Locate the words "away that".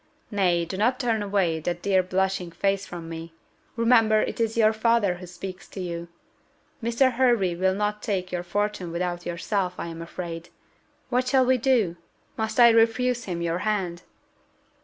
1.21-1.83